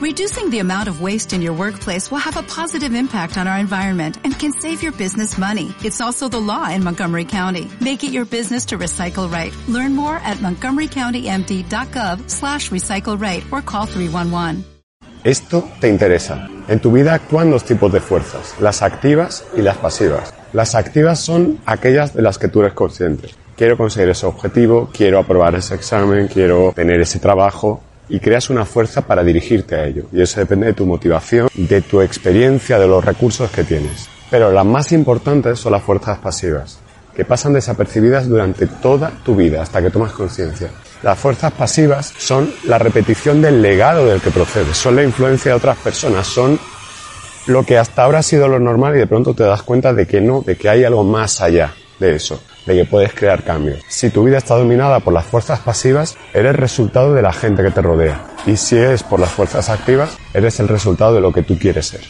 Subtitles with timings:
[0.00, 3.58] Reducing the amount of waste in your workplace will have a positive impact on our
[3.58, 5.74] environment and can save your business money.
[5.84, 7.68] It's also the law in Montgomery County.
[7.82, 9.52] Make it your business to recycle right.
[9.68, 14.64] Learn more at montgomerycountymd.gov slash recycle right or call 311.
[15.22, 16.48] Esto te interesa.
[16.66, 20.32] En tu vida actúan dos tipos de fuerzas, las activas y las pasivas.
[20.54, 23.28] Las activas son aquellas de las que tú eres consciente.
[23.54, 28.66] Quiero conseguir ese objetivo, quiero aprobar ese examen, quiero tener ese trabajo y creas una
[28.66, 30.04] fuerza para dirigirte a ello.
[30.12, 34.08] Y eso depende de tu motivación, de tu experiencia, de los recursos que tienes.
[34.30, 36.80] Pero las más importantes son las fuerzas pasivas,
[37.14, 40.70] que pasan desapercibidas durante toda tu vida hasta que tomas conciencia.
[41.02, 45.56] Las fuerzas pasivas son la repetición del legado del que procedes, son la influencia de
[45.56, 46.58] otras personas, son
[47.46, 50.06] lo que hasta ahora ha sido lo normal y de pronto te das cuenta de
[50.06, 53.80] que no, de que hay algo más allá de eso, de que puedes crear cambios.
[53.88, 57.70] Si tu vida está dominada por las fuerzas pasivas, eres resultado de la gente que
[57.70, 58.26] te rodea.
[58.46, 61.86] Y si es por las fuerzas activas, eres el resultado de lo que tú quieres
[61.86, 62.00] ser.